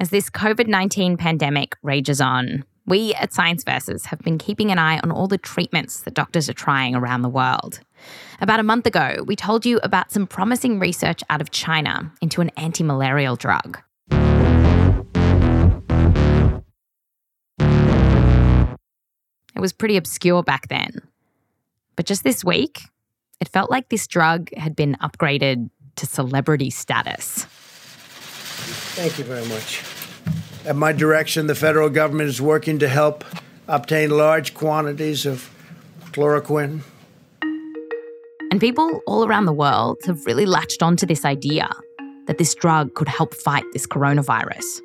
As 0.00 0.10
this 0.10 0.30
COVID 0.30 0.68
19 0.68 1.16
pandemic 1.16 1.74
rages 1.82 2.20
on, 2.20 2.62
we 2.86 3.14
at 3.14 3.32
Science 3.32 3.64
Versus 3.64 4.06
have 4.06 4.20
been 4.20 4.38
keeping 4.38 4.70
an 4.70 4.78
eye 4.78 5.00
on 5.00 5.10
all 5.10 5.26
the 5.26 5.38
treatments 5.38 6.02
that 6.02 6.14
doctors 6.14 6.48
are 6.48 6.54
trying 6.54 6.94
around 6.94 7.22
the 7.22 7.28
world. 7.28 7.80
About 8.40 8.60
a 8.60 8.62
month 8.62 8.86
ago, 8.86 9.24
we 9.26 9.34
told 9.34 9.66
you 9.66 9.80
about 9.82 10.12
some 10.12 10.24
promising 10.28 10.78
research 10.78 11.24
out 11.30 11.40
of 11.40 11.50
China 11.50 12.12
into 12.22 12.40
an 12.40 12.50
anti 12.56 12.84
malarial 12.84 13.34
drug. 13.34 13.80
It 19.56 19.60
was 19.60 19.72
pretty 19.72 19.96
obscure 19.96 20.44
back 20.44 20.68
then. 20.68 21.02
But 21.96 22.06
just 22.06 22.22
this 22.22 22.44
week, 22.44 22.82
it 23.40 23.48
felt 23.48 23.68
like 23.68 23.88
this 23.88 24.06
drug 24.06 24.54
had 24.54 24.76
been 24.76 24.96
upgraded 25.02 25.70
to 25.96 26.06
celebrity 26.06 26.70
status. 26.70 27.48
Thank 28.98 29.16
you 29.18 29.24
very 29.24 29.46
much. 29.46 29.97
At 30.68 30.76
my 30.76 30.92
direction, 30.92 31.46
the 31.46 31.54
federal 31.54 31.88
government 31.88 32.28
is 32.28 32.42
working 32.42 32.78
to 32.80 32.88
help 32.88 33.24
obtain 33.68 34.10
large 34.10 34.52
quantities 34.52 35.24
of 35.24 35.48
chloroquine. 36.12 36.80
And 38.50 38.60
people 38.60 39.00
all 39.06 39.26
around 39.26 39.46
the 39.46 39.54
world 39.54 39.96
have 40.04 40.26
really 40.26 40.44
latched 40.44 40.82
onto 40.82 41.06
this 41.06 41.24
idea 41.24 41.70
that 42.26 42.36
this 42.36 42.54
drug 42.54 42.94
could 42.94 43.08
help 43.08 43.32
fight 43.32 43.64
this 43.72 43.86
coronavirus. 43.86 44.82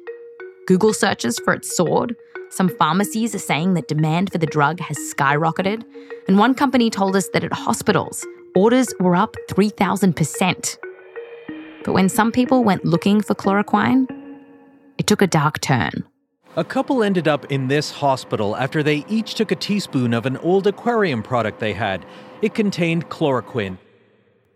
Google 0.67 0.93
searches 0.93 1.37
for 1.39 1.53
it 1.53 1.65
soared. 1.65 2.15
Some 2.49 2.69
pharmacies 2.77 3.35
are 3.35 3.39
saying 3.39 3.73
that 3.73 3.89
demand 3.89 4.31
for 4.31 4.37
the 4.37 4.45
drug 4.45 4.79
has 4.79 4.97
skyrocketed. 5.13 5.83
And 6.29 6.39
one 6.39 6.53
company 6.53 6.89
told 6.89 7.17
us 7.17 7.27
that 7.33 7.43
at 7.43 7.51
hospitals, 7.51 8.25
orders 8.55 8.93
were 9.01 9.17
up 9.17 9.35
3,000%. 9.49 10.77
But 11.83 11.91
when 11.91 12.07
some 12.07 12.31
people 12.31 12.63
went 12.63 12.85
looking 12.85 13.19
for 13.19 13.35
chloroquine, 13.35 14.07
it 15.03 15.07
took 15.07 15.21
a 15.21 15.27
dark 15.27 15.59
turn. 15.59 15.91
A 16.55 16.63
couple 16.63 17.03
ended 17.03 17.27
up 17.27 17.51
in 17.51 17.67
this 17.67 17.91
hospital 17.91 18.55
after 18.55 18.81
they 18.81 19.03
each 19.09 19.35
took 19.35 19.51
a 19.51 19.55
teaspoon 19.55 20.13
of 20.13 20.25
an 20.25 20.37
old 20.37 20.65
aquarium 20.65 21.21
product 21.21 21.59
they 21.59 21.73
had. 21.73 22.05
It 22.41 22.53
contained 22.53 23.09
chloroquine. 23.09 23.77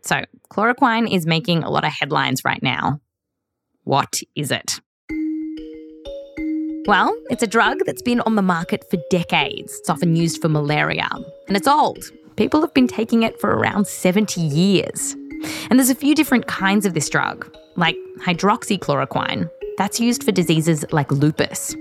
So, 0.03 0.23
chloroquine 0.49 1.13
is 1.13 1.25
making 1.25 1.63
a 1.63 1.69
lot 1.69 1.83
of 1.83 1.91
headlines 1.91 2.45
right 2.45 2.63
now. 2.63 3.01
What 3.83 4.21
is 4.37 4.49
it? 4.49 4.79
Well, 6.87 7.13
it's 7.29 7.43
a 7.43 7.47
drug 7.47 7.79
that's 7.85 8.01
been 8.01 8.21
on 8.21 8.35
the 8.35 8.41
market 8.41 8.89
for 8.89 8.97
decades. 9.09 9.77
It's 9.79 9.89
often 9.89 10.15
used 10.15 10.41
for 10.41 10.47
malaria, 10.47 11.09
and 11.49 11.57
it's 11.57 11.67
old. 11.67 12.09
People 12.37 12.61
have 12.61 12.73
been 12.73 12.87
taking 12.87 13.23
it 13.23 13.37
for 13.41 13.49
around 13.49 13.85
70 13.85 14.39
years. 14.39 15.13
And 15.69 15.77
there's 15.77 15.89
a 15.89 15.95
few 15.95 16.15
different 16.15 16.47
kinds 16.47 16.85
of 16.85 16.93
this 16.93 17.09
drug, 17.09 17.53
like 17.75 17.97
hydroxychloroquine. 18.21 19.49
That's 19.77 19.99
used 19.99 20.23
for 20.23 20.31
diseases 20.31 20.83
like 20.91 21.11
lupus. 21.11 21.75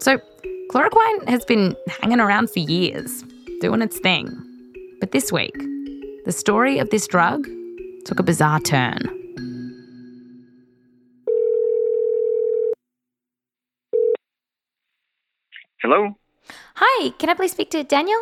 So, 0.00 0.18
chloroquine 0.70 1.26
has 1.26 1.44
been 1.46 1.74
hanging 1.88 2.20
around 2.20 2.50
for 2.50 2.58
years, 2.58 3.22
doing 3.60 3.80
its 3.80 3.98
thing. 3.98 4.28
But 5.00 5.12
this 5.12 5.32
week, 5.32 5.56
the 6.26 6.32
story 6.32 6.78
of 6.78 6.90
this 6.90 7.06
drug 7.06 7.48
took 8.04 8.20
a 8.20 8.22
bizarre 8.22 8.60
turn. 8.60 9.00
Hello? 15.80 16.16
Hi, 16.76 17.10
can 17.18 17.30
I 17.30 17.34
please 17.34 17.52
speak 17.52 17.70
to 17.70 17.84
Daniel? 17.84 18.20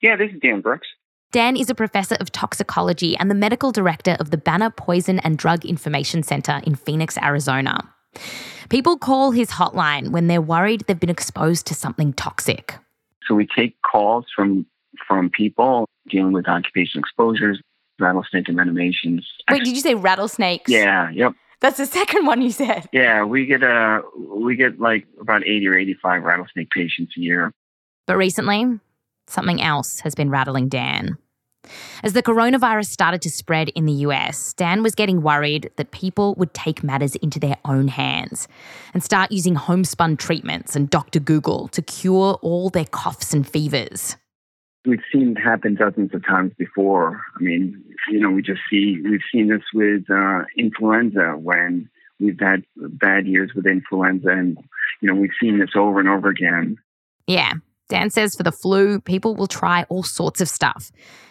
Yeah, 0.00 0.16
this 0.16 0.30
is 0.30 0.40
Dan 0.40 0.60
Brooks. 0.60 0.86
Dan 1.34 1.56
is 1.56 1.68
a 1.68 1.74
professor 1.74 2.14
of 2.20 2.30
toxicology 2.30 3.16
and 3.16 3.28
the 3.28 3.34
medical 3.34 3.72
director 3.72 4.16
of 4.20 4.30
the 4.30 4.36
Banner 4.36 4.70
Poison 4.70 5.18
and 5.18 5.36
Drug 5.36 5.64
Information 5.64 6.22
Center 6.22 6.60
in 6.64 6.76
Phoenix, 6.76 7.18
Arizona. 7.18 7.92
People 8.68 8.96
call 8.96 9.32
his 9.32 9.50
hotline 9.50 10.10
when 10.10 10.28
they're 10.28 10.40
worried 10.40 10.84
they've 10.86 11.00
been 11.00 11.10
exposed 11.10 11.66
to 11.66 11.74
something 11.74 12.12
toxic. 12.12 12.76
So 13.26 13.34
we 13.34 13.48
take 13.48 13.74
calls 13.82 14.26
from 14.32 14.64
from 15.08 15.28
people 15.28 15.88
dealing 16.08 16.34
with 16.34 16.46
occupational 16.46 17.00
exposures, 17.00 17.60
rattlesnake 17.98 18.46
envenomations. 18.46 19.22
Wait, 19.50 19.64
did 19.64 19.74
you 19.74 19.80
say 19.80 19.96
rattlesnakes? 19.96 20.70
Yeah, 20.70 21.10
yep. 21.10 21.32
That's 21.60 21.78
the 21.78 21.86
second 21.86 22.26
one 22.26 22.42
you 22.42 22.52
said. 22.52 22.88
Yeah, 22.92 23.24
we 23.24 23.46
get 23.46 23.64
uh 23.64 24.02
we 24.16 24.54
get 24.54 24.78
like 24.78 25.08
about 25.20 25.42
80 25.42 25.66
or 25.66 25.76
85 25.76 26.22
rattlesnake 26.22 26.70
patients 26.70 27.14
a 27.18 27.20
year. 27.20 27.50
But 28.06 28.18
recently, 28.18 28.78
something 29.26 29.60
else 29.60 29.98
has 29.98 30.14
been 30.14 30.30
rattling 30.30 30.68
Dan. 30.68 31.18
As 32.02 32.12
the 32.12 32.22
coronavirus 32.22 32.86
started 32.86 33.22
to 33.22 33.30
spread 33.30 33.68
in 33.70 33.86
the 33.86 33.92
US, 33.92 34.52
Dan 34.54 34.82
was 34.82 34.94
getting 34.94 35.22
worried 35.22 35.70
that 35.76 35.90
people 35.90 36.34
would 36.36 36.54
take 36.54 36.82
matters 36.82 37.16
into 37.16 37.38
their 37.38 37.56
own 37.64 37.88
hands 37.88 38.48
and 38.92 39.02
start 39.02 39.32
using 39.32 39.54
homespun 39.54 40.16
treatments 40.16 40.76
and 40.76 40.90
Dr. 40.90 41.20
Google 41.20 41.68
to 41.68 41.82
cure 41.82 42.34
all 42.42 42.70
their 42.70 42.84
coughs 42.84 43.32
and 43.34 43.48
fevers. 43.48 44.16
We've 44.86 45.02
seen 45.10 45.36
it 45.36 45.40
happen 45.40 45.76
dozens 45.76 46.14
of 46.14 46.26
times 46.26 46.52
before. 46.58 47.22
I 47.38 47.42
mean, 47.42 47.82
you 48.10 48.20
know, 48.20 48.30
we 48.30 48.42
just 48.42 48.60
see, 48.70 49.00
we've 49.02 49.20
seen 49.32 49.48
this 49.48 49.62
with 49.72 50.10
uh, 50.10 50.42
influenza 50.58 51.36
when 51.38 51.88
we've 52.20 52.38
had 52.38 52.64
bad 52.76 53.26
years 53.26 53.52
with 53.54 53.66
influenza 53.66 54.28
and, 54.28 54.58
you 55.00 55.08
know, 55.08 55.14
we've 55.14 55.30
seen 55.40 55.58
this 55.58 55.70
over 55.74 56.00
and 56.00 56.08
over 56.08 56.28
again. 56.28 56.76
Yeah, 57.26 57.54
Dan 57.88 58.10
says 58.10 58.34
for 58.34 58.42
the 58.42 58.52
flu, 58.52 59.00
people 59.00 59.34
will 59.34 59.46
try 59.46 59.84
all 59.88 60.02
sorts 60.02 60.40
of 60.40 60.48
stuff. 60.48 60.90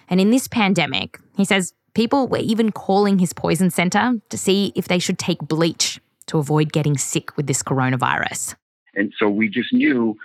And 0.10 0.22
in 0.22 0.30
this 0.30 0.48
pandemic, 0.48 1.20
he 1.36 1.46
says 1.46 1.74
people 1.94 2.28
were 2.28 2.38
even 2.38 2.72
calling 2.72 3.20
his 3.20 3.34
poison 3.34 3.70
center 3.70 4.14
to 4.30 4.38
see 4.38 4.72
if 4.76 4.88
they 4.88 5.00
should 5.00 5.18
take 5.18 5.40
bleach 5.40 6.00
to 6.28 6.38
avoid 6.38 6.72
getting 6.72 6.98
sick 6.98 7.36
with 7.36 7.48
this 7.48 7.64
coronavirus. 7.64 8.56
And 8.96 9.14
so 9.18 9.30
we 9.30 9.50
just 9.50 9.74
knew 9.74 10.16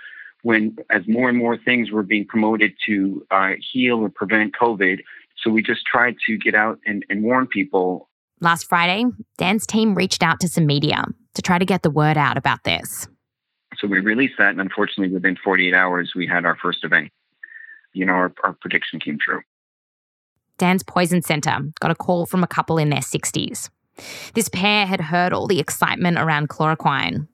when, 0.43 0.77
as 0.89 1.07
more 1.07 1.29
and 1.29 1.37
more 1.37 1.57
things 1.57 1.91
were 1.91 2.03
being 2.03 2.25
promoted 2.25 2.73
to 2.85 3.25
uh, 3.31 3.53
heal 3.71 3.97
or 3.97 4.09
prevent 4.09 4.55
COVID, 4.55 4.99
so 5.37 5.49
we 5.49 5.61
just 5.61 5.85
tried 5.85 6.15
to 6.27 6.37
get 6.37 6.55
out 6.55 6.79
and, 6.85 7.05
and 7.09 7.23
warn 7.23 7.47
people. 7.47 8.09
Last 8.41 8.69
Friday, 8.69 9.05
Dan's 9.37 9.65
team 9.65 9.95
reached 9.95 10.23
out 10.23 10.39
to 10.41 10.47
some 10.47 10.65
media 10.65 11.03
to 11.33 11.41
try 11.41 11.57
to 11.57 11.65
get 11.65 11.83
the 11.83 11.89
word 11.89 12.17
out 12.17 12.37
about 12.37 12.63
this. 12.63 13.07
So 13.79 13.87
we 13.87 13.99
released 13.99 14.35
that, 14.37 14.49
and 14.49 14.61
unfortunately, 14.61 15.13
within 15.13 15.37
48 15.41 15.73
hours, 15.73 16.11
we 16.15 16.27
had 16.27 16.45
our 16.45 16.57
first 16.57 16.83
event. 16.83 17.11
You 17.93 18.05
know, 18.05 18.13
our, 18.13 18.33
our 18.43 18.53
prediction 18.53 18.99
came 18.99 19.17
true. 19.19 19.41
Dan's 20.57 20.83
Poison 20.83 21.21
Center 21.21 21.57
got 21.79 21.91
a 21.91 21.95
call 21.95 22.25
from 22.25 22.43
a 22.43 22.47
couple 22.47 22.77
in 22.77 22.89
their 22.89 22.99
60s. 22.99 23.69
This 24.33 24.49
pair 24.49 24.85
had 24.85 25.01
heard 25.01 25.33
all 25.33 25.47
the 25.47 25.59
excitement 25.59 26.17
around 26.17 26.49
chloroquine. 26.49 27.27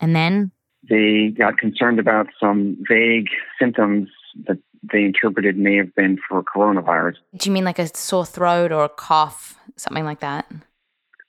And 0.00 0.14
then 0.14 0.50
they 0.88 1.28
got 1.28 1.58
concerned 1.58 1.98
about 1.98 2.26
some 2.38 2.76
vague 2.88 3.28
symptoms 3.58 4.08
that 4.46 4.58
they 4.92 5.04
interpreted 5.04 5.56
may 5.56 5.76
have 5.76 5.94
been 5.94 6.18
for 6.28 6.42
coronavirus. 6.42 7.14
Do 7.36 7.48
you 7.48 7.52
mean 7.52 7.64
like 7.64 7.78
a 7.78 7.94
sore 7.96 8.26
throat 8.26 8.70
or 8.70 8.84
a 8.84 8.88
cough, 8.88 9.56
something 9.76 10.04
like 10.04 10.20
that? 10.20 10.50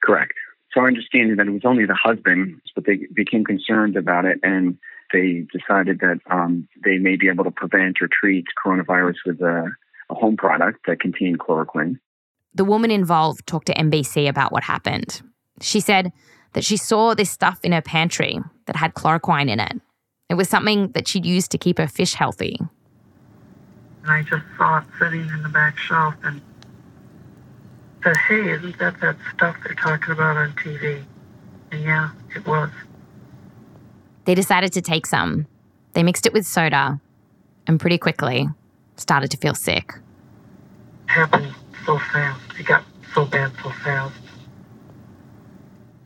Correct. 0.03 0.33
So 0.75 0.81
our 0.81 0.87
understanding 0.87 1.37
that 1.37 1.47
it 1.47 1.51
was 1.51 1.61
only 1.63 1.85
the 1.85 1.95
husband, 1.95 2.61
but 2.75 2.85
they 2.85 3.07
became 3.13 3.45
concerned 3.45 3.95
about 3.95 4.25
it 4.25 4.39
and 4.43 4.77
they 5.13 5.45
decided 5.53 5.99
that 6.01 6.19
um, 6.29 6.67
they 6.83 6.97
may 6.97 7.15
be 7.15 7.29
able 7.29 7.45
to 7.45 7.51
prevent 7.51 8.01
or 8.01 8.09
treat 8.11 8.45
coronavirus 8.63 9.15
with 9.25 9.39
a, 9.39 9.71
a 10.09 10.13
home 10.13 10.35
product 10.35 10.85
that 10.87 10.99
contained 10.99 11.39
chloroquine. 11.39 11.97
The 12.53 12.65
woman 12.65 12.91
involved 12.91 13.47
talked 13.47 13.67
to 13.67 13.73
NBC 13.73 14.27
about 14.27 14.51
what 14.51 14.63
happened. 14.63 15.21
She 15.61 15.79
said 15.79 16.11
that 16.51 16.65
she 16.65 16.75
saw 16.75 17.13
this 17.13 17.29
stuff 17.29 17.59
in 17.63 17.71
her 17.71 17.81
pantry 17.81 18.39
that 18.65 18.75
had 18.75 18.95
chloroquine 18.95 19.49
in 19.49 19.61
it. 19.61 19.79
It 20.29 20.33
was 20.33 20.49
something 20.49 20.89
that 20.89 21.07
she'd 21.07 21.25
used 21.25 21.51
to 21.51 21.57
keep 21.57 21.77
her 21.77 21.87
fish 21.87 22.15
healthy. 22.15 22.59
And 24.03 24.11
I 24.11 24.23
just 24.23 24.43
saw 24.57 24.79
it 24.79 24.85
sitting 24.99 25.21
in 25.21 25.41
the 25.41 25.49
back 25.49 25.77
shelf 25.77 26.15
and 26.23 26.41
said, 28.05 28.17
hey, 28.17 28.51
isn't 28.51 28.77
that 28.77 28.99
that 29.01 29.17
stuff 29.33 29.57
they're 29.63 29.75
talking 29.75 30.13
about 30.13 30.37
on 30.37 30.53
TV? 30.53 31.03
And 31.71 31.83
yeah, 31.83 32.11
it 32.35 32.45
was. 32.45 32.69
They 34.25 34.35
decided 34.35 34.71
to 34.73 34.81
take 34.81 35.07
some. 35.07 35.47
They 35.93 36.03
mixed 36.03 36.25
it 36.25 36.33
with 36.33 36.45
soda 36.45 37.01
and 37.65 37.79
pretty 37.79 37.97
quickly 37.97 38.47
started 38.95 39.31
to 39.31 39.37
feel 39.37 39.55
sick. 39.55 39.93
It 41.07 41.11
happened 41.11 41.53
so 41.85 41.97
fast. 41.97 42.41
It 42.59 42.67
got 42.67 42.83
so 43.13 43.25
bad 43.25 43.51
so 43.63 43.69
fast. 43.71 44.13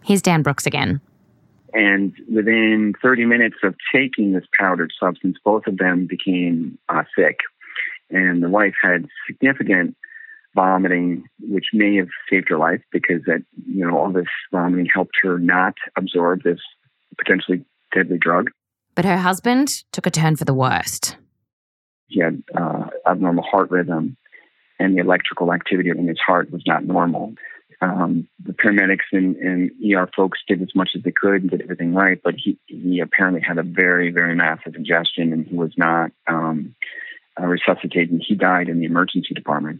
Here's 0.03 0.21
Dan 0.21 0.41
Brooks 0.41 0.65
again. 0.65 1.01
And 1.73 2.13
within 2.33 2.93
30 3.01 3.25
minutes 3.25 3.57
of 3.61 3.75
taking 3.93 4.33
this 4.33 4.45
powdered 4.57 4.91
substance, 4.99 5.37
both 5.43 5.67
of 5.67 5.77
them 5.77 6.07
became 6.07 6.77
uh, 6.87 7.03
sick. 7.15 7.39
And 8.09 8.41
the 8.41 8.49
wife 8.49 8.73
had 8.81 9.05
significant 9.27 9.95
vomiting, 10.55 11.23
which 11.39 11.67
may 11.73 11.95
have 11.97 12.09
saved 12.29 12.49
her 12.49 12.57
life 12.57 12.81
because 12.91 13.21
that 13.25 13.43
you 13.67 13.85
know 13.85 13.97
all 13.97 14.11
this 14.11 14.27
vomiting 14.51 14.87
helped 14.93 15.15
her 15.23 15.37
not 15.37 15.75
absorb 15.97 16.43
this 16.43 16.59
potentially 17.17 17.65
deadly 17.93 18.17
drug. 18.17 18.49
But 18.95 19.05
her 19.05 19.17
husband 19.17 19.83
took 19.91 20.05
a 20.05 20.11
turn 20.11 20.35
for 20.35 20.45
the 20.45 20.53
worst. 20.53 21.17
He 22.07 22.21
had 22.21 22.43
uh, 22.55 22.87
abnormal 23.05 23.43
heart 23.43 23.71
rhythm, 23.71 24.17
and 24.79 24.95
the 24.95 25.01
electrical 25.01 25.53
activity 25.53 25.89
in 25.89 26.07
his 26.07 26.19
heart 26.19 26.51
was 26.51 26.63
not 26.65 26.83
normal. 26.83 27.33
Um, 27.81 28.27
the 28.43 28.51
paramedics 28.51 29.07
and, 29.13 29.37
and, 29.37 29.71
ER 29.93 30.09
folks 30.13 30.39
did 30.45 30.61
as 30.61 30.75
much 30.75 30.89
as 30.97 31.03
they 31.03 31.13
could 31.13 31.43
and 31.43 31.49
did 31.49 31.61
everything 31.61 31.93
right, 31.93 32.19
but 32.21 32.35
he, 32.35 32.59
he 32.65 32.99
apparently 32.99 33.39
had 33.39 33.57
a 33.57 33.63
very, 33.63 34.11
very 34.11 34.35
massive 34.35 34.75
ingestion 34.75 35.31
and 35.31 35.47
he 35.47 35.55
was 35.55 35.71
not 35.77 36.11
um, 36.27 36.75
uh, 37.39 37.45
resuscitated. 37.45 38.21
He 38.27 38.35
died 38.35 38.67
in 38.67 38.79
the 38.79 38.85
emergency 38.85 39.33
department. 39.33 39.79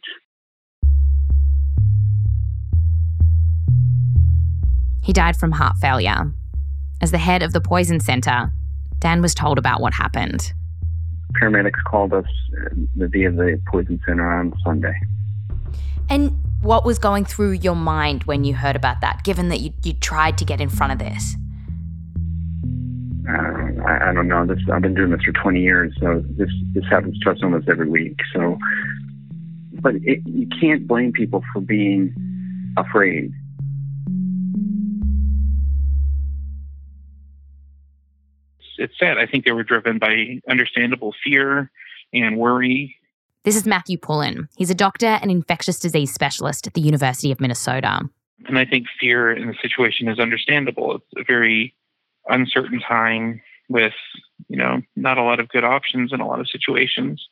He 5.02 5.14
died 5.14 5.38
from 5.38 5.52
heart 5.52 5.78
failure. 5.78 6.32
As 7.02 7.12
the 7.12 7.18
head 7.18 7.42
of 7.42 7.54
the 7.54 7.62
poison 7.62 8.00
center, 8.00 8.52
Dan 9.00 9.22
was 9.22 9.34
told 9.34 9.58
about 9.58 9.82
what 9.82 9.94
happened. 9.94 10.54
Paramedics 11.42 11.84
called 11.86 12.14
us 12.14 12.26
uh, 12.62 12.76
via 12.96 13.32
the 13.32 13.62
poison 13.72 14.00
center 14.06 14.32
on 14.32 14.54
Sunday. 14.64 14.94
And 16.10 16.38
what 16.62 16.86
was 16.86 17.00
going 17.00 17.26
through 17.26 17.52
your 17.52 17.76
mind 17.76 18.24
when 18.24 18.44
you 18.44 18.54
heard 18.54 18.76
about 18.76 19.02
that, 19.02 19.24
given 19.24 19.50
that 19.50 19.62
you, 19.62 19.74
you 19.84 19.94
tried 19.94 20.38
to 20.40 20.46
get 20.46 20.60
in 20.60 20.70
front 20.70 20.94
of 20.94 21.00
this? 21.00 21.36
Uh, 23.30 23.84
I, 23.86 24.10
I, 24.10 24.14
don't 24.14 24.28
know. 24.28 24.46
This 24.46 24.58
I've 24.72 24.82
been 24.82 24.96
doing 24.96 25.12
this 25.12 25.22
for 25.22 25.32
20 25.32 25.62
years, 25.62 25.94
so 26.00 26.24
this 26.30 26.50
this 26.74 26.84
happens 26.90 27.20
to 27.20 27.32
us 27.32 27.38
almost 27.44 27.70
every 27.70 27.88
week. 27.88 28.20
So, 28.34 28.58
but 29.82 29.96
it, 29.96 30.22
you 30.26 30.48
can't 30.60 30.88
blame 30.88 31.12
people 31.12 31.44
for 31.54 31.62
being 31.62 32.14
afraid. 32.78 33.34
it's 38.80 38.98
sad. 38.98 39.18
I 39.18 39.28
think 39.28 39.46
they 39.46 39.52
were 39.52 39.64
driven 39.64 40.00
by 40.00 40.42
understandable 40.50 41.14
fear 41.24 41.70
and 42.14 42.38
worry. 42.38 42.96
This 43.44 43.56
is 43.56 43.66
Matthew 43.66 43.98
Pullen. 43.98 44.50
He's 44.58 44.70
a 44.70 44.76
doctor 44.76 45.08
and 45.08 45.30
infectious 45.30 45.80
disease 45.80 46.14
specialist 46.14 46.66
at 46.68 46.74
the 46.74 46.82
University 46.82 47.32
of 47.32 47.40
Minnesota. 47.40 48.02
And 48.48 48.58
I 48.58 48.66
think 48.66 48.88
fear 49.00 49.32
in 49.32 49.48
the 49.48 49.56
situation 49.62 50.08
is 50.08 50.20
understandable. 50.20 50.96
It's 50.96 51.06
a 51.18 51.24
very 51.24 51.76
uncertain 52.28 52.80
time 52.80 53.42
with, 53.68 53.94
you 54.48 54.58
know, 54.58 54.82
not 54.96 55.18
a 55.18 55.24
lot 55.24 55.40
of 55.40 55.50
good 55.50 55.64
options 55.64 56.12
in 56.14 56.22
a 56.22 56.28
lot 56.28 56.40
of 56.40 56.50
situations. 56.50 57.28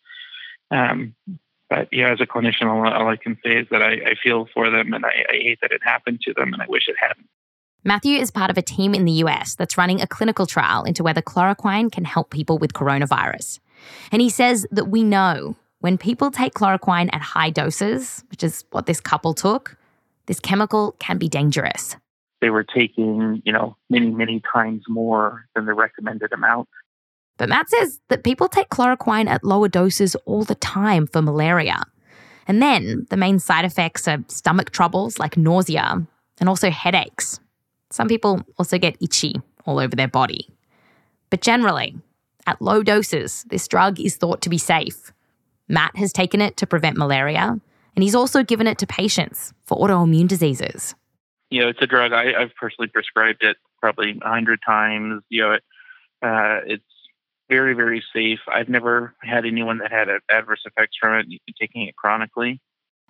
Um, 0.70 1.16
but 1.70 1.90
yeah, 1.92 2.12
as 2.12 2.22
a 2.22 2.26
clinician, 2.26 2.68
all, 2.68 2.88
all, 2.88 3.10
I 3.10 3.18
can 3.18 3.38
say 3.44 3.58
is 3.58 3.68
that 3.72 3.82
I, 3.82 3.94
I 3.94 4.16
feel 4.22 4.48
for 4.54 4.70
them 4.70 4.94
and 4.94 5.06
I, 5.06 5.26
I 5.30 5.34
hate 5.34 5.60
that 5.62 5.72
it 5.72 5.82
happened 5.84 6.22
to 6.22 6.34
them 6.34 6.54
and 6.54 6.62
I 6.62 6.66
wish 6.68 6.88
it 6.88 6.96
hadn't. 7.00 7.28
Matthew 7.84 8.18
is 8.18 8.32
part 8.32 8.50
of 8.50 8.58
a 8.58 8.62
team 8.62 8.94
in 8.94 9.06
the 9.06 9.12
US 9.24 9.56
that's 9.56 9.78
running 9.78 10.02
a 10.02 10.08
clinical 10.08 10.46
trial 10.46 10.84
into 10.84 11.04
whether 11.04 11.22
chloroquine 11.22 11.92
can 11.92 12.06
help 12.06 12.30
people 12.30 12.58
with 12.58 12.74
coronavirus. 12.74 13.60
And 14.12 14.22
he 14.22 14.30
says 14.30 14.66
that 14.72 14.86
we 14.86 15.04
know 15.04 15.56
when 15.80 15.98
people 15.98 16.32
take 16.32 16.54
chloroquine 16.54 17.10
at 17.14 17.22
high 17.22 17.50
doses, 17.50 18.24
which 18.30 18.44
is 18.44 18.66
what 18.72 18.88
this 18.88 19.00
couple 19.00 19.34
took, 19.34 19.78
this 20.26 20.40
chemical 20.40 20.94
can 21.00 21.18
be 21.18 21.30
dangerous. 21.30 21.96
They 22.42 22.50
were 22.50 22.64
taking, 22.64 23.42
you 23.46 23.52
know, 23.52 23.78
many, 23.90 24.12
many 24.12 24.42
times 24.54 24.84
more 24.88 25.46
than 25.56 25.66
the 25.66 25.74
recommended 25.74 26.34
amount. 26.34 26.70
But 27.38 27.50
Matt 27.50 27.70
says 27.70 28.00
that 28.10 28.24
people 28.24 28.48
take 28.48 28.70
chloroquine 28.70 29.28
at 29.28 29.44
lower 29.44 29.68
doses 29.68 30.16
all 30.26 30.44
the 30.44 30.56
time 30.56 31.08
for 31.08 31.22
malaria. 31.22 31.82
And 32.48 32.62
then 32.62 33.06
the 33.10 33.18
main 33.18 33.40
side 33.40 33.66
effects 33.66 34.08
are 34.08 34.24
stomach 34.28 34.72
troubles 34.72 35.20
like 35.20 35.38
nausea 35.38 36.06
and 36.40 36.50
also 36.50 36.70
headaches. 36.70 37.40
Some 37.92 38.08
people 38.08 38.42
also 38.58 38.78
get 38.78 38.98
itchy 39.02 39.36
all 39.66 39.80
over 39.80 39.96
their 39.96 40.08
body. 40.08 40.48
But 41.30 41.42
generally, 41.42 41.96
at 42.46 42.62
low 42.62 42.84
doses, 42.84 43.46
this 43.50 43.68
drug 43.68 44.00
is 44.00 44.16
thought 44.16 44.42
to 44.42 44.50
be 44.50 44.58
safe. 44.58 45.12
Matt 45.68 45.96
has 45.98 46.14
taken 46.14 46.42
it 46.42 46.58
to 46.58 46.68
prevent 46.68 46.98
malaria, 46.98 47.60
and 47.96 48.04
he's 48.04 48.16
also 48.16 48.44
given 48.44 48.68
it 48.68 48.78
to 48.78 48.88
patients 48.88 49.54
for 49.66 49.78
autoimmune 49.78 50.28
diseases. 50.28 50.96
You 51.50 51.62
know, 51.62 51.70
it's 51.70 51.82
a 51.82 51.88
drug 51.88 52.14
I, 52.14 52.40
have 52.40 52.56
personally 52.56 52.88
prescribed 52.88 53.44
it 53.44 53.58
probably 53.82 54.18
a 54.22 54.30
hundred 54.30 54.62
times. 54.66 55.24
You 55.30 55.42
know, 55.42 55.52
it, 55.54 55.64
uh, 56.22 56.60
it's 56.66 56.84
very, 57.50 57.74
very 57.74 58.04
safe. 58.14 58.40
I've 58.48 58.70
never 58.70 59.14
had 59.22 59.46
anyone 59.46 59.80
that 59.80 59.92
had 59.92 60.08
adverse 60.30 60.62
effects 60.66 60.98
from 61.00 61.20
it. 61.20 61.26
Taking 61.60 61.88
it 61.88 61.96
chronically. 61.96 62.62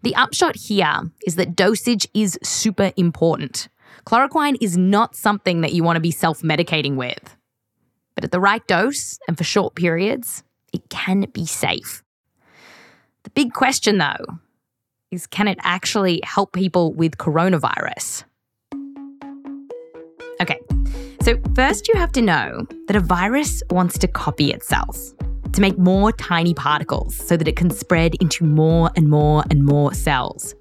The 0.04 0.16
upshot 0.16 0.56
here 0.56 1.02
is 1.26 1.36
that 1.36 1.56
dosage 1.56 2.08
is 2.14 2.38
super 2.44 2.92
important. 2.98 3.68
Chloroquine 4.06 4.58
is 4.62 4.78
not 4.78 5.16
something 5.16 5.62
that 5.62 5.74
you 5.74 5.84
want 5.84 5.96
to 5.96 6.02
be 6.02 6.12
self 6.12 6.42
medicating 6.42 6.96
with. 6.96 7.36
But 8.16 8.24
at 8.24 8.32
the 8.32 8.40
right 8.40 8.66
dose 8.68 9.20
and 9.28 9.38
for 9.38 9.44
short 9.44 9.76
periods, 9.76 10.44
it 10.74 10.90
can 10.90 11.28
be 11.34 11.46
safe. 11.46 12.04
The 13.24 13.30
big 13.32 13.54
question, 13.54 13.98
though, 13.98 14.40
is 15.12 15.28
can 15.28 15.48
it 15.48 15.58
actually 15.62 16.22
help 16.24 16.54
people 16.54 16.94
with 16.94 17.18
coronavirus? 17.18 18.24
Okay, 20.40 20.60
so 21.28 21.38
first 21.56 21.90
you 21.90 21.96
have 21.96 22.14
to 22.14 22.22
know 22.22 22.66
that 22.88 22.96
a 22.96 23.02
virus 23.02 23.62
wants 23.70 23.98
to 23.98 24.08
copy 24.08 24.54
itself 24.54 24.98
to 25.52 25.60
make 25.60 25.78
more 25.78 26.14
tiny 26.14 26.54
particles 26.54 27.18
so 27.18 27.36
that 27.36 27.50
it 27.50 27.58
can 27.58 27.70
spread 27.70 28.16
into 28.22 28.46
more 28.46 28.92
and 28.96 29.10
more 29.10 29.44
and 29.50 29.66
more 29.66 29.94
cells. 29.94 30.56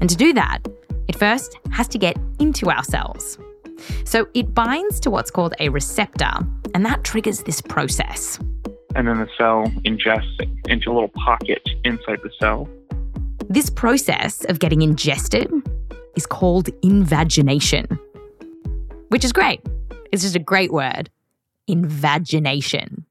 And 0.00 0.08
to 0.08 0.14
do 0.14 0.32
that, 0.34 0.60
it 1.08 1.16
first 1.16 1.58
has 1.72 1.88
to 1.88 1.98
get 1.98 2.16
into 2.38 2.70
our 2.70 2.84
cells. 2.84 3.36
So 4.04 4.28
it 4.32 4.54
binds 4.54 5.00
to 5.00 5.10
what's 5.10 5.32
called 5.32 5.54
a 5.58 5.70
receptor, 5.70 6.30
and 6.72 6.86
that 6.86 7.02
triggers 7.02 7.42
this 7.42 7.60
process. 7.60 8.38
And 8.94 9.08
then 9.08 9.18
the 9.18 9.28
cell 9.36 9.64
ingests 9.84 10.38
it 10.38 10.48
into 10.68 10.92
a 10.92 10.94
little 10.94 11.08
pocket 11.08 11.68
inside 11.82 12.20
the 12.22 12.30
cell. 12.38 12.68
This 13.48 13.70
process 13.70 14.44
of 14.44 14.60
getting 14.60 14.82
ingested 14.82 15.50
is 16.14 16.26
called 16.26 16.70
invagination, 16.84 17.98
which 19.12 19.26
is 19.26 19.32
great. 19.32 19.60
It's 20.10 20.22
just 20.22 20.36
a 20.36 20.38
great 20.40 20.72
word 20.72 21.10
invagination. 21.68 23.04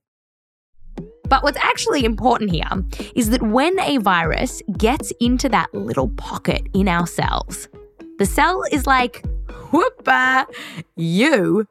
But 1.30 1.44
what's 1.44 1.60
actually 1.62 2.04
important 2.04 2.52
here 2.52 2.68
is 3.16 3.30
that 3.30 3.44
when 3.44 3.80
a 3.80 3.98
virus 3.98 4.64
gets 4.78 5.14
into 5.22 5.48
that 5.50 5.74
little 5.74 6.10
pocket 6.10 6.68
in 6.74 6.88
our 6.88 7.06
cells, 7.06 7.70
the 8.18 8.26
cell 8.26 8.64
is 8.72 8.88
like, 8.88 9.24
whoopa, 9.72 10.48
you, 10.96 11.68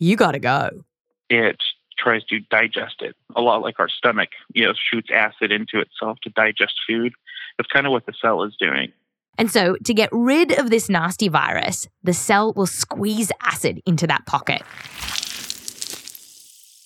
you 0.00 0.16
gotta 0.16 0.40
go. 0.40 0.84
It 1.30 1.56
tries 1.96 2.24
to 2.24 2.40
digest 2.50 2.96
it, 3.00 3.14
a 3.36 3.40
lot 3.40 3.62
like 3.62 3.78
our 3.78 3.88
stomach, 3.88 4.30
you 4.52 4.66
know, 4.66 4.74
shoots 4.74 5.08
acid 5.14 5.52
into 5.52 5.78
itself 5.78 6.18
to 6.24 6.30
digest 6.30 6.74
food. 6.86 7.12
That's 7.56 7.70
kind 7.70 7.86
of 7.86 7.92
what 7.92 8.06
the 8.06 8.12
cell 8.20 8.42
is 8.42 8.56
doing. 8.58 8.92
And 9.38 9.50
so, 9.50 9.76
to 9.84 9.94
get 9.94 10.10
rid 10.12 10.52
of 10.58 10.70
this 10.70 10.88
nasty 10.88 11.28
virus, 11.28 11.88
the 12.02 12.12
cell 12.12 12.52
will 12.52 12.66
squeeze 12.66 13.32
acid 13.42 13.80
into 13.86 14.06
that 14.06 14.26
pocket. 14.26 14.62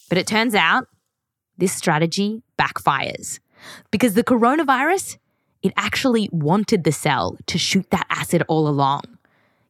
But 0.09 0.19
it 0.19 0.27
turns 0.27 0.55
out 0.55 0.87
this 1.59 1.73
strategy 1.73 2.43
backfires 2.59 3.41
because 3.91 4.15
the 4.15 4.23
coronavirus 4.23 5.19
it 5.63 5.73
actually 5.77 6.29
wanted 6.31 6.85
the 6.85 6.93
cell 6.93 7.37
to 7.47 7.59
shoot 7.59 7.91
that 7.91 8.07
acid 8.09 8.45
all 8.47 8.69
along. 8.69 9.03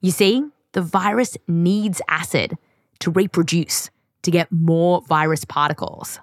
You 0.03 0.11
see, 0.11 0.45
the 0.73 0.83
virus 0.83 1.39
needs 1.49 2.03
acid 2.09 2.59
to 2.99 3.11
reproduce, 3.11 3.91
to 4.23 4.31
get 4.31 4.53
more 4.53 5.01
virus 5.09 5.47
particles. 5.47 6.21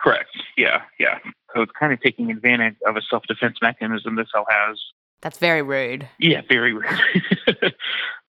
Correct. 0.00 0.28
Yeah, 0.58 0.82
yeah. 1.00 1.18
So 1.54 1.62
it's 1.62 1.72
kind 1.72 1.94
of 1.94 2.00
taking 2.02 2.30
advantage 2.30 2.76
of 2.86 2.96
a 2.96 3.02
self 3.08 3.22
defense 3.26 3.56
mechanism 3.62 4.16
the 4.16 4.26
cell 4.30 4.44
has. 4.50 4.78
That's 5.20 5.38
very 5.38 5.62
rude. 5.62 6.08
Yeah, 6.18 6.42
very 6.48 6.72
rude. 6.72 7.24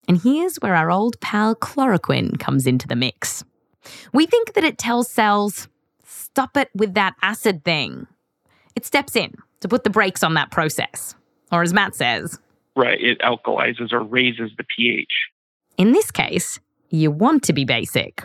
and 0.08 0.22
here's 0.22 0.58
where 0.58 0.76
our 0.76 0.90
old 0.90 1.20
pal 1.20 1.56
chloroquine 1.56 2.40
comes 2.40 2.66
into 2.66 2.88
the 2.88 2.96
mix. 2.96 3.44
We 4.14 4.26
think 4.26 4.54
that 4.54 4.64
it 4.64 4.78
tells 4.78 5.10
cells, 5.10 5.68
stop 6.04 6.58
it 6.58 6.70
with 6.74 6.94
that 6.94 7.16
acid 7.22 7.64
thing. 7.64 8.08
It 8.76 8.86
steps 8.86 9.16
in 9.16 9.34
to 9.62 9.68
put 9.68 9.84
the 9.84 9.90
brakes 9.90 10.24
on 10.24 10.36
that 10.36 10.52
process. 10.52 11.16
Or 11.52 11.62
as 11.64 11.74
Matt 11.74 11.96
says, 11.96 12.40
right, 12.76 13.00
it 13.02 13.20
alkalizes 13.20 13.92
or 13.92 14.04
raises 14.04 14.52
the 14.58 14.64
pH. 14.64 15.12
In 15.78 15.92
this 15.92 16.12
case, 16.12 16.60
you 16.90 17.12
want 17.12 17.44
to 17.44 17.54
be 17.54 17.66
basic. 17.66 18.24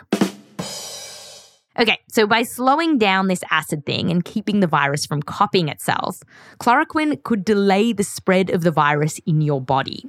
Okay, 1.77 1.99
so 2.07 2.25
by 2.25 2.43
slowing 2.43 2.97
down 2.97 3.27
this 3.27 3.43
acid 3.51 3.85
thing 3.85 4.09
and 4.09 4.23
keeping 4.23 4.61
the 4.61 4.67
virus 4.67 5.05
from 5.05 5.21
copying 5.21 5.67
itself, 5.67 6.21
chloroquine 6.59 7.21
could 7.23 7.43
delay 7.43 7.91
the 7.91 8.03
spread 8.03 8.49
of 8.49 8.61
the 8.61 8.71
virus 8.71 9.19
in 9.25 9.41
your 9.41 9.59
body. 9.59 10.05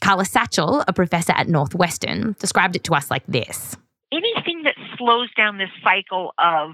Karla 0.00 0.24
Satchell, 0.24 0.84
a 0.86 0.92
professor 0.92 1.32
at 1.32 1.48
Northwestern, 1.48 2.36
described 2.38 2.76
it 2.76 2.84
to 2.84 2.94
us 2.94 3.10
like 3.10 3.26
this 3.26 3.76
Anything 4.12 4.62
that 4.64 4.74
slows 4.96 5.32
down 5.36 5.58
this 5.58 5.70
cycle 5.82 6.32
of 6.38 6.72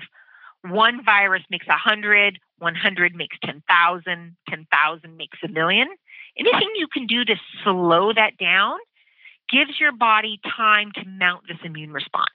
one 0.62 1.04
virus 1.04 1.42
makes 1.50 1.66
100, 1.66 2.38
100 2.58 3.14
makes 3.14 3.36
10,000, 3.44 4.36
10,000 4.48 5.16
makes 5.16 5.38
a 5.44 5.48
million. 5.48 5.88
Anything 6.38 6.70
you 6.76 6.88
can 6.92 7.06
do 7.06 7.24
to 7.24 7.34
slow 7.62 8.12
that 8.12 8.36
down 8.38 8.78
gives 9.50 9.78
your 9.78 9.92
body 9.92 10.40
time 10.56 10.92
to 10.94 11.04
mount 11.06 11.44
this 11.48 11.58
immune 11.64 11.92
response. 11.92 12.34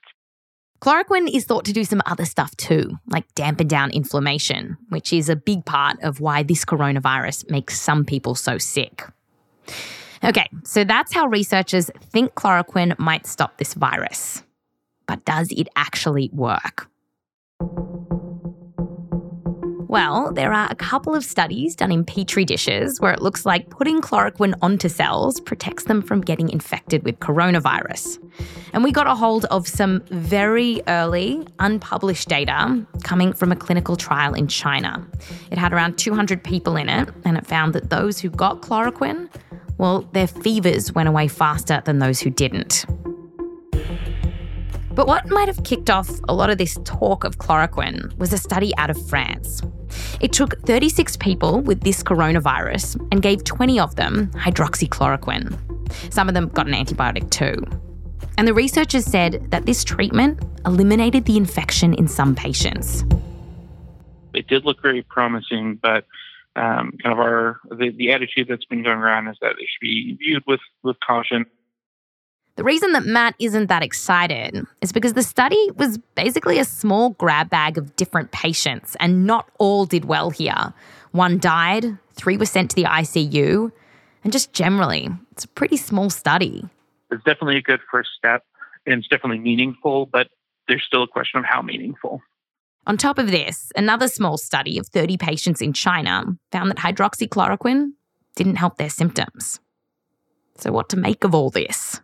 Chloroquine 0.82 1.32
is 1.32 1.44
thought 1.44 1.64
to 1.66 1.72
do 1.72 1.84
some 1.84 2.02
other 2.06 2.24
stuff 2.24 2.56
too, 2.56 2.98
like 3.06 3.32
dampen 3.36 3.68
down 3.68 3.92
inflammation, 3.92 4.76
which 4.88 5.12
is 5.12 5.28
a 5.28 5.36
big 5.36 5.64
part 5.64 5.96
of 6.02 6.18
why 6.18 6.42
this 6.42 6.64
coronavirus 6.64 7.48
makes 7.48 7.80
some 7.80 8.04
people 8.04 8.34
so 8.34 8.58
sick. 8.58 9.06
Okay, 10.24 10.48
so 10.64 10.82
that's 10.82 11.12
how 11.12 11.26
researchers 11.28 11.88
think 12.10 12.34
chloroquine 12.34 12.98
might 12.98 13.28
stop 13.28 13.58
this 13.58 13.74
virus. 13.74 14.42
But 15.06 15.24
does 15.24 15.52
it 15.52 15.68
actually 15.76 16.30
work? 16.32 16.88
Well, 19.86 20.32
there 20.32 20.52
are 20.52 20.66
a 20.68 20.74
couple 20.74 21.14
of 21.14 21.22
studies 21.22 21.76
done 21.76 21.92
in 21.92 22.04
petri 22.04 22.44
dishes 22.44 23.00
where 23.00 23.12
it 23.12 23.22
looks 23.22 23.46
like 23.46 23.70
putting 23.70 24.00
chloroquine 24.00 24.54
onto 24.60 24.88
cells 24.88 25.38
protects 25.38 25.84
them 25.84 26.02
from 26.02 26.22
getting 26.22 26.48
infected 26.48 27.04
with 27.04 27.20
coronavirus. 27.20 28.18
And 28.72 28.82
we 28.82 28.92
got 28.92 29.06
a 29.06 29.14
hold 29.14 29.44
of 29.46 29.68
some 29.68 30.02
very 30.10 30.82
early, 30.88 31.46
unpublished 31.58 32.28
data 32.28 32.84
coming 33.02 33.32
from 33.32 33.52
a 33.52 33.56
clinical 33.56 33.96
trial 33.96 34.34
in 34.34 34.48
China. 34.48 35.06
It 35.50 35.58
had 35.58 35.72
around 35.72 35.98
200 35.98 36.42
people 36.42 36.76
in 36.76 36.88
it, 36.88 37.08
and 37.24 37.36
it 37.36 37.46
found 37.46 37.74
that 37.74 37.90
those 37.90 38.18
who 38.18 38.30
got 38.30 38.62
chloroquine, 38.62 39.28
well, 39.78 40.02
their 40.12 40.26
fevers 40.26 40.92
went 40.92 41.08
away 41.08 41.28
faster 41.28 41.82
than 41.84 41.98
those 41.98 42.20
who 42.20 42.30
didn't. 42.30 42.86
But 44.94 45.06
what 45.06 45.28
might 45.30 45.48
have 45.48 45.64
kicked 45.64 45.88
off 45.88 46.10
a 46.28 46.34
lot 46.34 46.50
of 46.50 46.58
this 46.58 46.78
talk 46.84 47.24
of 47.24 47.38
chloroquine 47.38 48.16
was 48.18 48.32
a 48.32 48.38
study 48.38 48.76
out 48.76 48.90
of 48.90 49.08
France. 49.08 49.62
It 50.20 50.32
took 50.32 50.60
36 50.66 51.16
people 51.16 51.60
with 51.60 51.80
this 51.80 52.02
coronavirus 52.02 52.96
and 53.10 53.22
gave 53.22 53.42
20 53.44 53.80
of 53.80 53.96
them 53.96 54.30
hydroxychloroquine. 54.34 55.58
Some 56.12 56.28
of 56.28 56.34
them 56.34 56.48
got 56.48 56.66
an 56.66 56.74
antibiotic 56.74 57.30
too. 57.30 57.64
And 58.42 58.48
the 58.48 58.54
researchers 58.54 59.04
said 59.04 59.52
that 59.52 59.66
this 59.66 59.84
treatment 59.84 60.42
eliminated 60.66 61.26
the 61.26 61.36
infection 61.36 61.94
in 61.94 62.08
some 62.08 62.34
patients. 62.34 63.04
It 64.34 64.48
did 64.48 64.64
look 64.64 64.82
very 64.82 65.02
promising, 65.02 65.78
but 65.80 66.06
um, 66.56 66.90
kind 67.00 67.12
of 67.12 67.20
our 67.20 67.60
the, 67.70 67.92
the 67.96 68.10
attitude 68.10 68.48
that's 68.48 68.64
been 68.64 68.82
going 68.82 68.98
around 68.98 69.28
is 69.28 69.36
that 69.42 69.50
it 69.50 69.68
should 69.68 69.80
be 69.80 70.16
viewed 70.18 70.42
with 70.48 70.58
with 70.82 70.96
caution. 71.06 71.46
The 72.56 72.64
reason 72.64 72.90
that 72.94 73.04
Matt 73.04 73.36
isn't 73.38 73.68
that 73.68 73.84
excited 73.84 74.66
is 74.80 74.90
because 74.90 75.12
the 75.12 75.22
study 75.22 75.70
was 75.76 75.98
basically 76.16 76.58
a 76.58 76.64
small 76.64 77.10
grab 77.10 77.48
bag 77.48 77.78
of 77.78 77.94
different 77.94 78.32
patients, 78.32 78.96
and 78.98 79.24
not 79.24 79.48
all 79.58 79.86
did 79.86 80.06
well 80.06 80.30
here. 80.30 80.74
One 81.12 81.38
died, 81.38 81.96
three 82.14 82.36
were 82.36 82.46
sent 82.46 82.70
to 82.70 82.74
the 82.74 82.86
ICU, 82.86 83.70
and 84.24 84.32
just 84.32 84.52
generally, 84.52 85.10
it's 85.30 85.44
a 85.44 85.48
pretty 85.48 85.76
small 85.76 86.10
study. 86.10 86.68
It's 87.12 87.24
definitely 87.24 87.58
a 87.58 87.62
good 87.62 87.80
first 87.90 88.10
step, 88.16 88.44
and 88.86 88.98
it's 88.98 89.08
definitely 89.08 89.38
meaningful, 89.38 90.06
but 90.06 90.28
there's 90.68 90.82
still 90.84 91.02
a 91.02 91.08
question 91.08 91.38
of 91.38 91.44
how 91.44 91.62
meaningful. 91.62 92.22
On 92.86 92.96
top 92.96 93.18
of 93.18 93.30
this, 93.30 93.70
another 93.76 94.08
small 94.08 94.36
study 94.36 94.78
of 94.78 94.88
30 94.88 95.16
patients 95.16 95.60
in 95.62 95.72
China 95.72 96.24
found 96.50 96.70
that 96.70 96.78
hydroxychloroquine 96.78 97.90
didn't 98.34 98.56
help 98.56 98.76
their 98.76 98.90
symptoms. 98.90 99.60
So, 100.56 100.72
what 100.72 100.88
to 100.88 100.96
make 100.96 101.22
of 101.22 101.34
all 101.34 101.50
this? 101.50 102.00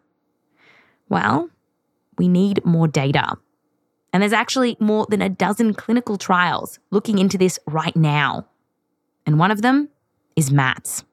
Well, 1.08 1.50
we 2.16 2.28
need 2.28 2.64
more 2.64 2.86
data. 2.86 3.36
And 4.12 4.22
there's 4.22 4.32
actually 4.32 4.76
more 4.80 5.06
than 5.08 5.22
a 5.22 5.28
dozen 5.28 5.74
clinical 5.74 6.16
trials 6.16 6.78
looking 6.90 7.18
into 7.18 7.38
this 7.38 7.58
right 7.66 7.96
now. 7.96 8.46
And 9.26 9.38
one 9.38 9.50
of 9.50 9.62
them 9.62 9.88
is 10.36 10.50
Matt's. 10.50 11.04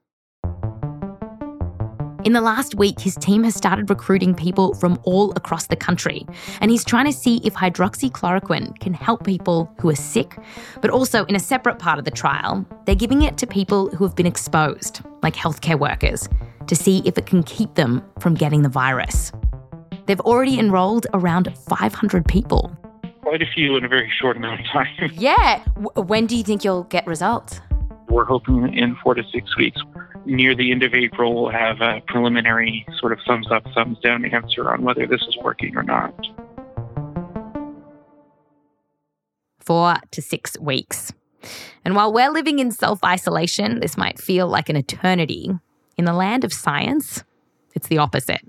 In 2.25 2.33
the 2.33 2.41
last 2.41 2.73
week, 2.73 2.99
his 2.99 3.13
team 3.13 3.43
has 3.43 3.53
started 3.53 3.87
recruiting 3.87 4.33
people 4.33 4.73
from 4.73 4.99
all 5.03 5.31
across 5.35 5.67
the 5.67 5.75
country, 5.75 6.25
and 6.59 6.71
he's 6.71 6.83
trying 6.83 7.05
to 7.05 7.13
see 7.13 7.39
if 7.43 7.53
hydroxychloroquine 7.53 8.79
can 8.79 8.95
help 8.95 9.23
people 9.23 9.71
who 9.79 9.89
are 9.89 9.95
sick, 9.95 10.35
but 10.81 10.89
also 10.89 11.25
in 11.25 11.35
a 11.35 11.39
separate 11.39 11.77
part 11.77 11.99
of 11.99 12.05
the 12.05 12.09
trial, 12.09 12.65
they're 12.85 12.95
giving 12.95 13.21
it 13.21 13.37
to 13.37 13.45
people 13.45 13.91
who 13.91 14.03
have 14.03 14.15
been 14.15 14.25
exposed, 14.25 15.01
like 15.21 15.35
healthcare 15.35 15.77
workers, 15.77 16.27
to 16.65 16.75
see 16.75 17.03
if 17.05 17.15
it 17.19 17.27
can 17.27 17.43
keep 17.43 17.75
them 17.75 18.03
from 18.19 18.33
getting 18.33 18.63
the 18.63 18.69
virus. 18.69 19.31
They've 20.07 20.19
already 20.21 20.57
enrolled 20.57 21.05
around 21.13 21.55
500 21.69 22.27
people. 22.27 22.75
Quite 23.21 23.43
a 23.43 23.47
few 23.53 23.77
in 23.77 23.85
a 23.85 23.87
very 23.87 24.11
short 24.19 24.35
amount 24.35 24.61
of 24.61 24.65
time. 24.73 25.11
Yeah. 25.13 25.63
W- 25.75 26.07
when 26.07 26.25
do 26.25 26.35
you 26.35 26.43
think 26.43 26.63
you'll 26.63 26.85
get 26.85 27.05
results? 27.05 27.61
We're 28.09 28.25
hoping 28.25 28.73
in 28.75 28.95
four 29.03 29.13
to 29.13 29.23
six 29.31 29.55
weeks. 29.57 29.79
Near 30.25 30.55
the 30.55 30.71
end 30.71 30.81
of 30.81 30.93
April, 30.93 31.35
we'll 31.35 31.51
have 31.51 31.81
a 31.81 32.01
preliminary 32.07 32.85
sort 32.99 33.11
of 33.11 33.19
thumbs 33.27 33.47
up, 33.51 33.63
thumbs 33.75 33.99
down 33.99 34.25
answer 34.25 34.71
on 34.71 34.81
whether 34.81 35.05
this 35.05 35.21
is 35.21 35.37
working 35.43 35.77
or 35.77 35.83
not. 35.83 36.13
Four 39.59 39.95
to 40.11 40.21
six 40.21 40.59
weeks. 40.59 41.13
And 41.83 41.95
while 41.95 42.11
we're 42.11 42.31
living 42.31 42.59
in 42.59 42.71
self 42.71 43.03
isolation, 43.03 43.79
this 43.79 43.97
might 43.97 44.19
feel 44.19 44.47
like 44.47 44.67
an 44.69 44.75
eternity. 44.75 45.51
In 45.97 46.05
the 46.05 46.13
land 46.13 46.43
of 46.43 46.51
science, 46.51 47.23
it's 47.75 47.87
the 47.87 47.99
opposite. 47.99 48.41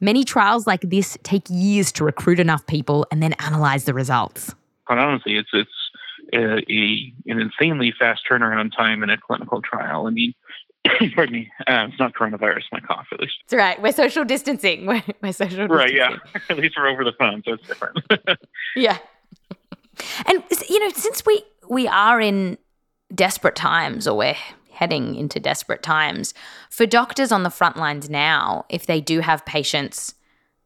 Many 0.00 0.24
trials 0.24 0.66
like 0.66 0.80
this 0.80 1.18
take 1.22 1.44
years 1.48 1.92
to 1.92 2.04
recruit 2.04 2.40
enough 2.40 2.66
people 2.66 3.06
and 3.10 3.22
then 3.22 3.34
analyze 3.34 3.84
the 3.84 3.94
results. 3.94 4.54
Quite 4.86 4.98
honestly, 4.98 5.36
it's 5.36 5.50
it's 5.52 5.70
a, 6.32 6.58
a, 6.70 7.12
an 7.26 7.40
insanely 7.40 7.92
fast 7.98 8.22
turnaround 8.30 8.74
time 8.76 9.02
in 9.02 9.10
a 9.10 9.18
clinical 9.18 9.62
trial. 9.62 10.06
I 10.06 10.10
mean, 10.10 10.34
pardon 11.14 11.32
me, 11.32 11.50
uh, 11.66 11.86
it's 11.88 11.98
not 11.98 12.14
coronavirus, 12.14 12.64
my 12.72 12.80
cough 12.80 13.06
at 13.12 13.20
least. 13.20 13.34
It's 13.44 13.52
right. 13.52 13.80
We're 13.80 13.92
social 13.92 14.24
distancing. 14.24 14.86
We're, 14.86 15.02
we're 15.22 15.32
social 15.32 15.68
distancing. 15.68 15.68
Right, 15.68 15.94
yeah. 15.94 16.16
at 16.48 16.56
least 16.56 16.76
we're 16.76 16.88
over 16.88 17.04
the 17.04 17.12
phone, 17.18 17.42
so 17.44 17.54
it's 17.54 17.66
different. 17.66 17.98
yeah. 18.76 18.98
And 20.26 20.42
you 20.68 20.78
know, 20.78 20.90
since 20.94 21.24
we 21.26 21.42
we 21.68 21.88
are 21.88 22.20
in 22.20 22.56
desperate 23.14 23.56
times, 23.56 24.06
or 24.06 24.16
we're 24.16 24.36
heading 24.78 25.16
into 25.16 25.40
desperate 25.40 25.82
times. 25.82 26.32
For 26.70 26.86
doctors 26.86 27.32
on 27.32 27.42
the 27.42 27.50
front 27.50 27.76
lines 27.76 28.08
now, 28.08 28.64
if 28.68 28.86
they 28.86 29.00
do 29.00 29.18
have 29.20 29.44
patients 29.44 30.14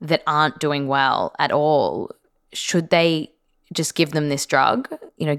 that 0.03 0.23
aren't 0.27 0.59
doing 0.59 0.87
well 0.87 1.35
at 1.39 1.51
all, 1.51 2.11
should 2.53 2.91
they 2.91 3.33
just 3.73 3.95
give 3.95 4.11
them 4.11 4.29
this 4.29 4.45
drug, 4.45 4.89
you 5.17 5.25
know, 5.25 5.37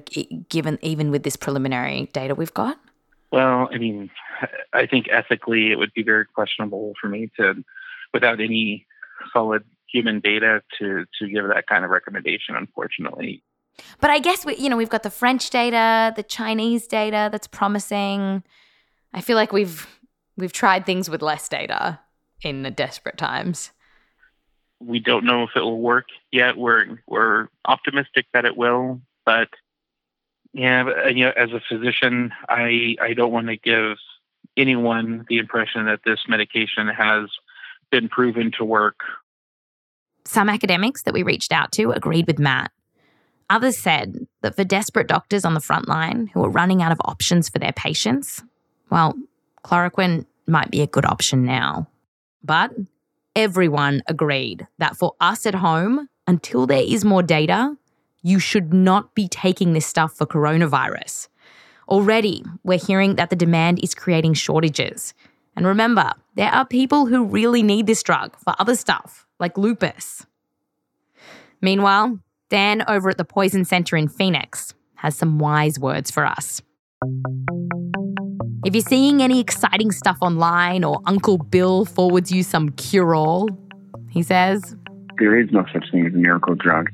given 0.49 0.79
even 0.81 1.11
with 1.11 1.21
this 1.21 1.35
preliminary 1.35 2.09
data 2.13 2.33
we've 2.33 2.53
got? 2.55 2.79
Well, 3.31 3.69
I 3.71 3.77
mean, 3.77 4.09
I 4.73 4.85
think 4.85 5.07
ethically 5.09 5.71
it 5.71 5.77
would 5.77 5.93
be 5.93 6.03
very 6.03 6.25
questionable 6.25 6.93
for 6.99 7.07
me 7.07 7.31
to, 7.37 7.63
without 8.13 8.39
any 8.39 8.85
solid 9.31 9.63
human 9.91 10.19
data, 10.19 10.61
to 10.79 11.05
to 11.19 11.27
give 11.29 11.47
that 11.47 11.67
kind 11.67 11.83
of 11.85 11.91
recommendation. 11.91 12.55
Unfortunately, 12.55 13.43
but 13.99 14.09
I 14.09 14.19
guess 14.19 14.45
we, 14.45 14.55
you 14.55 14.69
know, 14.69 14.77
we've 14.77 14.89
got 14.89 15.03
the 15.03 15.09
French 15.09 15.49
data, 15.49 16.13
the 16.15 16.23
Chinese 16.23 16.87
data 16.87 17.29
that's 17.31 17.47
promising. 17.47 18.43
I 19.13 19.21
feel 19.21 19.35
like 19.35 19.51
we've 19.51 19.87
we've 20.37 20.53
tried 20.53 20.85
things 20.85 21.09
with 21.09 21.21
less 21.21 21.47
data 21.47 21.99
in 22.41 22.63
the 22.63 22.71
desperate 22.71 23.17
times. 23.17 23.71
We 24.79 24.99
don't 24.99 25.23
know 25.23 25.43
if 25.43 25.51
it 25.55 25.61
will 25.61 25.79
work 25.79 26.07
yet. 26.31 26.57
We're 26.57 26.99
we're 27.07 27.47
optimistic 27.65 28.25
that 28.33 28.45
it 28.45 28.57
will, 28.57 29.01
but 29.25 29.49
yeah, 30.51 30.83
but, 30.83 31.15
you 31.15 31.25
know, 31.25 31.33
as 31.35 31.51
a 31.51 31.61
physician, 31.69 32.31
I 32.49 32.95
I 33.01 33.13
don't 33.13 33.31
want 33.31 33.47
to 33.47 33.57
give 33.57 33.97
anyone 34.57 35.25
the 35.29 35.37
impression 35.37 35.85
that 35.85 36.01
this 36.05 36.19
medication 36.27 36.87
has 36.87 37.29
been 37.91 38.09
proven 38.09 38.51
to 38.57 38.65
work. 38.65 38.99
Some 40.25 40.49
academics 40.49 41.03
that 41.03 41.13
we 41.13 41.23
reached 41.23 41.51
out 41.51 41.71
to 41.73 41.91
agreed 41.91 42.27
with 42.27 42.39
Matt. 42.39 42.71
Others 43.49 43.77
said 43.77 44.27
that 44.41 44.55
for 44.55 44.63
desperate 44.63 45.07
doctors 45.07 45.45
on 45.45 45.53
the 45.53 45.59
front 45.59 45.87
line 45.87 46.29
who 46.33 46.43
are 46.43 46.49
running 46.49 46.81
out 46.81 46.91
of 46.91 47.01
options 47.05 47.49
for 47.49 47.59
their 47.59 47.73
patients, 47.73 48.41
well, 48.89 49.13
chloroquine 49.65 50.25
might 50.47 50.71
be 50.71 50.81
a 50.81 50.87
good 50.87 51.05
option 51.05 51.43
now. 51.43 51.87
But 52.43 52.71
everyone 53.35 54.01
agreed 54.07 54.67
that 54.77 54.95
for 54.95 55.13
us 55.19 55.45
at 55.45 55.55
home, 55.55 56.09
until 56.25 56.65
there 56.65 56.83
is 56.83 57.03
more 57.03 57.23
data, 57.23 57.75
you 58.21 58.39
should 58.39 58.73
not 58.73 59.13
be 59.13 59.27
taking 59.27 59.73
this 59.73 59.85
stuff 59.85 60.13
for 60.13 60.25
coronavirus. 60.25 61.27
Already, 61.93 62.43
we're 62.63 62.79
hearing 62.79 63.17
that 63.17 63.29
the 63.29 63.35
demand 63.35 63.79
is 63.83 63.93
creating 63.93 64.33
shortages. 64.33 65.13
And 65.55 65.63
remember, 65.67 66.13
there 66.33 66.49
are 66.49 66.65
people 66.65 67.05
who 67.05 67.23
really 67.23 67.61
need 67.61 67.85
this 67.85 68.01
drug 68.01 68.35
for 68.39 68.55
other 68.57 68.75
stuff, 68.75 69.27
like 69.39 69.59
lupus. 69.59 70.25
Meanwhile, 71.61 72.17
Dan 72.49 72.83
over 72.87 73.09
at 73.11 73.19
the 73.19 73.23
Poison 73.23 73.63
Center 73.63 73.95
in 73.95 74.07
Phoenix 74.07 74.73
has 74.95 75.15
some 75.15 75.37
wise 75.37 75.77
words 75.77 76.09
for 76.09 76.25
us. 76.25 76.63
If 78.65 78.73
you're 78.73 78.81
seeing 78.81 79.21
any 79.21 79.39
exciting 79.39 79.91
stuff 79.91 80.17
online 80.19 80.83
or 80.83 80.99
Uncle 81.05 81.37
Bill 81.37 81.85
forwards 81.85 82.31
you 82.31 82.41
some 82.41 82.69
cure 82.69 83.13
all, 83.13 83.47
he 84.09 84.23
says, 84.23 84.75
There 85.19 85.39
is 85.39 85.51
no 85.51 85.63
such 85.71 85.91
thing 85.91 86.07
as 86.07 86.13
a 86.15 86.17
miracle 86.17 86.55
drug. 86.55 86.89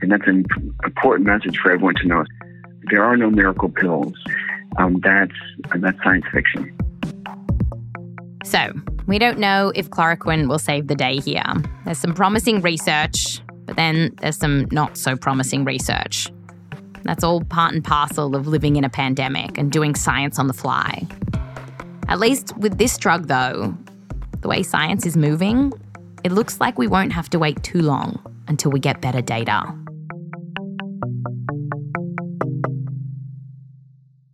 And 0.00 0.10
that's 0.10 0.26
an 0.26 0.46
important 0.82 1.26
message 1.26 1.58
for 1.58 1.72
everyone 1.72 1.96
to 1.96 2.06
know. 2.06 2.24
There 2.90 3.04
are 3.04 3.16
no 3.16 3.30
miracle 3.30 3.68
pills. 3.68 4.14
Um, 4.78 5.00
that's 5.02 5.32
that's 5.76 6.02
science 6.02 6.24
fiction. 6.32 6.76
So, 8.44 8.72
we 9.06 9.18
don't 9.18 9.38
know 9.38 9.72
if 9.74 9.90
chloroquine 9.90 10.48
will 10.48 10.58
save 10.58 10.88
the 10.88 10.94
day 10.94 11.20
here. 11.20 11.44
There's 11.84 11.98
some 11.98 12.14
promising 12.14 12.60
research, 12.62 13.40
but 13.66 13.76
then 13.76 14.14
there's 14.20 14.36
some 14.36 14.66
not 14.72 14.96
so 14.96 15.16
promising 15.16 15.64
research. 15.64 16.28
That's 17.02 17.22
all 17.22 17.42
part 17.44 17.74
and 17.74 17.84
parcel 17.84 18.34
of 18.34 18.46
living 18.46 18.76
in 18.76 18.84
a 18.84 18.88
pandemic 18.88 19.56
and 19.58 19.70
doing 19.70 19.94
science 19.94 20.38
on 20.38 20.46
the 20.46 20.52
fly. 20.52 21.06
At 22.08 22.18
least 22.18 22.56
with 22.56 22.78
this 22.78 22.98
drug, 22.98 23.28
though, 23.28 23.76
the 24.40 24.48
way 24.48 24.62
science 24.62 25.06
is 25.06 25.16
moving, 25.16 25.72
it 26.24 26.32
looks 26.32 26.60
like 26.60 26.76
we 26.78 26.86
won't 26.86 27.12
have 27.12 27.30
to 27.30 27.38
wait 27.38 27.62
too 27.62 27.82
long 27.82 28.20
until 28.48 28.70
we 28.70 28.80
get 28.80 29.00
better 29.00 29.22
data. 29.22 29.72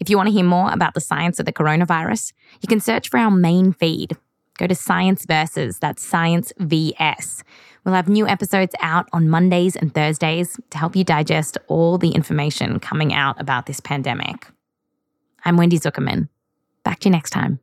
If 0.07 0.11
you 0.11 0.17
want 0.17 0.29
to 0.29 0.33
hear 0.33 0.45
more 0.45 0.71
about 0.71 0.95
the 0.95 1.01
science 1.01 1.41
of 1.41 1.47
the 1.47 1.53
coronavirus, 1.53 2.33
you 2.61 2.69
can 2.69 2.79
search 2.79 3.11
for 3.11 3.19
our 3.19 3.29
main 3.29 3.73
feed. 3.73 4.17
Go 4.57 4.69
to 4.69 4.75
Science 4.77 5.27
Versus, 5.27 5.81
that's 5.81 6.01
Science 6.01 6.53
VS. 6.61 7.43
We'll 7.85 7.97
have 7.97 8.09
new 8.09 8.25
episodes 8.25 8.77
out 8.81 9.09
on 9.13 9.29
Mondays 9.29 9.75
and 9.75 9.93
Thursdays 9.93 10.61
to 10.71 10.79
help 10.79 10.95
you 10.95 11.03
digest 11.03 11.59
all 11.67 11.99
the 11.99 12.11
information 12.11 12.79
coming 12.79 13.13
out 13.13 13.41
about 13.41 13.67
this 13.67 13.81
pandemic. 13.81 14.47
I'm 15.45 15.57
Wendy 15.57 15.81
Zuckerman. 15.81 16.29
Back 16.85 17.01
to 17.01 17.09
you 17.09 17.11
next 17.11 17.31
time. 17.31 17.59